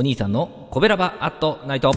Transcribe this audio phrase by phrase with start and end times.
[0.00, 1.90] お兄さんのコベラバアットナイト。
[1.90, 1.94] は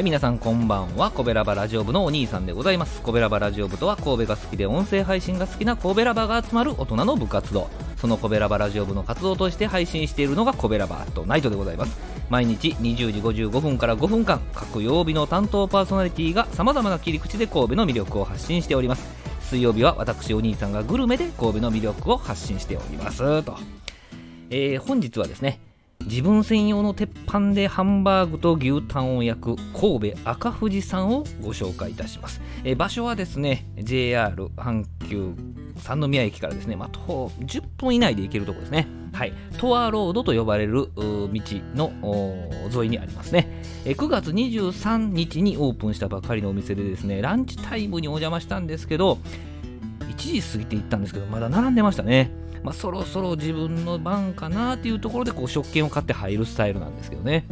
[0.00, 1.10] い皆さんこんばんは。
[1.10, 3.02] コベラバラジオ部のお兄さんでございます。
[3.02, 7.68] コベラバラジオ部とは神戸が好きで音声配信が好きな神戸ラバが集まる大人の部活動。
[7.98, 12.15] そのコベラバラジオ部の活動として配信しているのがコベラバアットナイトでございます。
[12.28, 19.06] 毎日20時55分から5分間各曜日の担当パーソナリティがさまざまな切り口で神戸の魅力を発信しております。
[19.42, 23.42] 水曜日は私お兄さんがグルメで神戸の魅力を発信しております。
[23.44, 23.56] と、
[24.50, 25.60] えー、本日はですね
[26.04, 35.32] 自分専用の鉄板でハンバーグと牛タンを焼く神戸赤富士山をご紹介いたします、えー場所はですね JR 阪急
[35.78, 38.86] 三宮駅からですね、まあ、徒歩10分以内で行けるところですね。
[39.12, 41.30] はい、トアロードと呼ばれる道
[41.74, 41.92] の
[42.74, 49.18] 沿いにありますね、え9月23日にオープンしたばかりのお店でですねランチタイムにお邪魔したんですけど
[50.00, 52.30] 1時過ぎて行ったんですけどまだ並んでましたね。
[52.62, 57.46] まあ、そろそろ自分の番かなっていうところでこう食券を買って入るスタイルなんですけどね、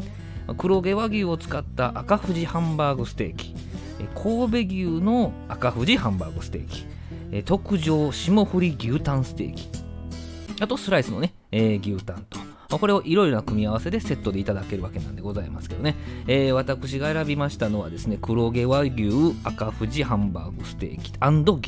[0.58, 3.54] 黒毛和牛を使った赤富士ハンバーグステーキ。
[4.14, 6.86] 神戸牛の赤富士ハンバーグステーキ
[7.32, 9.68] え特上霜降り牛タンステーキ
[10.60, 12.38] あとスライスのね、えー牛タンと。
[12.78, 15.94] これをいろいろな組み合わせでセットでいただけるわけなんでございますけどね、
[16.26, 21.12] えー私が選びましたのはですね黒毛和牛赤富士ハンバーグステーキ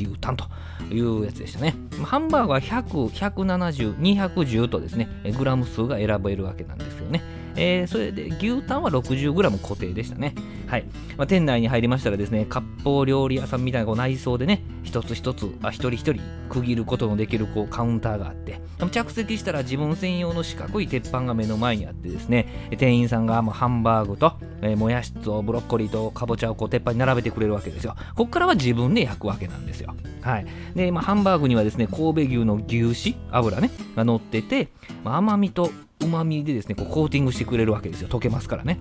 [0.05, 0.47] 牛タンと
[0.93, 7.23] いうやつでしたねハンバーグは100170210とですねグラム数が選べるわけなんですけどね
[7.57, 10.35] えーそれで牛タンは 60g 固定でしたね。
[10.67, 10.85] はい。
[11.17, 27.95] まあ、店内に入りましたらですね、割烹料理屋さんみたいなこう内装でね、一つ一つ、あ一人一人区切ることのできるこうカウンターがあって、着席したら自分専用の四角い鉄板が目の前にあってですね、店員さんがもうハンバーグと、えーもやしとブロッコリーとかぼちゃをこう鉄板に並べてくれるわけですよ。
[28.15, 29.95] ここからは自分で焼くわけなんですよ。
[30.21, 30.47] はい。
[30.75, 34.69] で、まあ、ハンバーグにはですね、神戸牛の牛脂、油ね、が乗ってて、
[35.05, 35.71] まあ甘みと
[36.07, 38.09] うまみでですねこうコーティングしてくれるわけですよ。
[38.09, 38.79] 溶けますからね。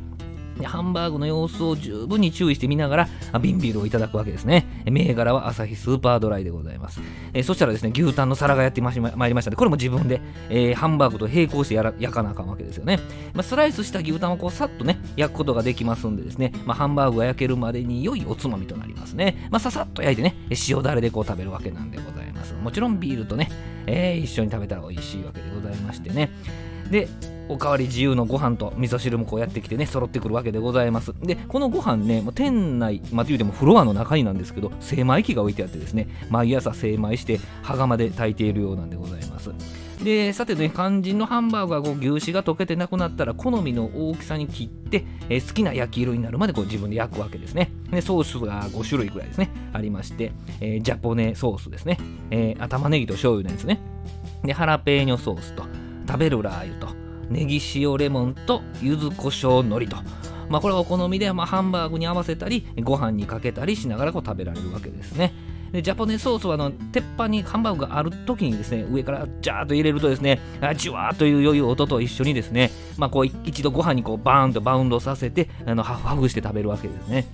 [0.58, 3.09] でハンバーグの様子を十分に注意して見ながら
[3.41, 4.66] 瓶ビールをいただくわけですね。
[4.86, 7.02] 銘柄はアサヒスーパードライでございます。
[7.34, 9.50] えそしたらですね牛タンの皿がやってまいりました。
[9.50, 13.00] のでこれも自分で、えーハンバーグと並行してやら焼かなあかんわけですよね、
[13.34, 20.36] まあ、スライスした牛タンをこうさっとね焼くことができますんでですね、まあ、ハンバーグが焼けるまでに良いおつまみとなりますね、まあ、ささっと焼いてね
[20.69, 22.53] 塩だれでこう食べるわけなんでございます。
[22.53, 23.50] もちろんビールとね、
[23.88, 26.31] えー一緒に食べたら美味しいわけでございましてね。
[26.90, 27.07] で
[27.47, 31.13] おかわり自由のご飯と味噌汁もこうやってきてね揃ってくるわけでございます。
[31.22, 39.51] でこのご飯ね店内まあというてもフロアの中になんですけど精米機が置いてあってですね毎朝精米して羽釜で炊いているようなんでございます。
[40.03, 47.72] でさてね肝心のハンバーグがこう牛脂が溶けてなくなったら好みの大きさに切って、え好きな焼き色になるまでこう自分で焼くわけですね。
[47.91, 51.97] でソースが5種類くらいですねありまして、えージャポネソースですね、
[52.31, 53.79] えー玉ねぎと醤油のやつね。
[54.44, 55.63] でハラペーニョソースと。
[56.08, 56.96] 食べるラー油と
[57.30, 59.98] ネギ塩レモンと柚子胡椒海苔と。
[60.50, 65.34] まあこれはお好みで、まあ、ハンバーグに合わせたりご飯にかけたりしながらこう食べられるわけですね。
[65.72, 77.28] でジャポネソースはあの鉄板にハンバーグがある時にですね上からジャーッと入れるとですねあジュワーという良い音と一緒にですねまあこう一度ご飯にこうバーンとバウンドさせてあのハフハフして食べるわけですね。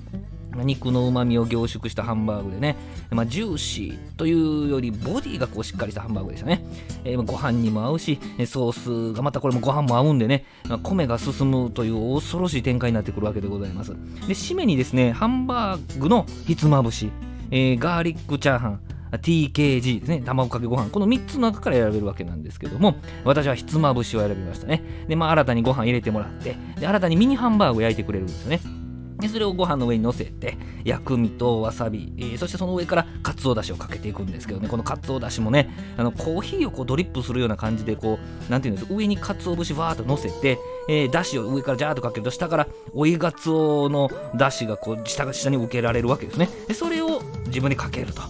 [0.56, 2.76] 肉のうまみを凝縮したハンバーグでね、
[3.10, 6.66] まあ、ジューシーというよりボディがこうしっかりしたハンバーグでしたね、
[7.04, 13.92] えーご飯にも合うしソースがまたこれもご飯も合うんでね、まあ米が進むという恐ろしい展開になってくるわけでございます。
[13.92, 13.98] で
[14.34, 17.12] 締めにですねハンバーグのひつまぶし、
[17.52, 18.82] えーガーリックチャーハン。
[19.12, 20.22] TKG ですね。
[20.22, 20.90] 卵かけご飯。
[20.90, 22.96] この3つの中から選べるわけなんですけども
[23.26, 25.06] 私はひつまぶしを選びましたね。
[25.10, 28.81] でまあ新たにご飯入れてもらってで新たにミニハンバーグを焼いてくれるんですよね。
[29.22, 34.68] でそれをご飯の上に乗せて薬味とわさび、えーそしてその上からかつおだしをかけていくんですけどね。
[34.68, 40.58] このかつおだしもねあのコーヒーをこうドリップするような感じでこうなんていうんです上にかつお節わーっと乗せて、
[40.90, 46.50] えーだしを上からジャーっとかけると下から追いがつおのだしがこう下が下に受けられるわけですね。
[46.68, 48.22] でそれを自分にかけると。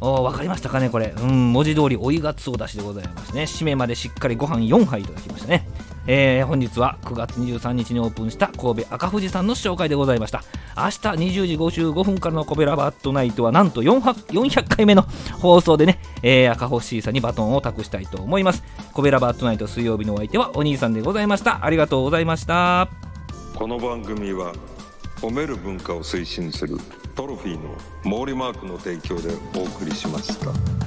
[0.00, 1.14] おーわかりましたかねこれ。
[1.16, 3.42] うん文字通り追いがつおだしでございますね。
[3.42, 5.68] 締めまでしっかりご飯4杯いただきましたね。
[6.06, 10.42] えー本日は9月23日にオープンした神戸赤富士山の紹介でございました。
[10.76, 15.02] 明日20時55分からのコベラバットナイトはなんと400 400回目の
[15.40, 18.62] 放送でね、えー赤星さんにバトンを託したいと思います。
[18.92, 21.64] コベラバットナイト水曜日のお相手はお兄さんでございました。
[21.64, 22.88] ありがとうございました。
[23.54, 24.52] この番組は
[25.20, 26.78] 褒める文化を推進する
[27.14, 30.81] トロフィーの毛利マークの提供でお送りしました。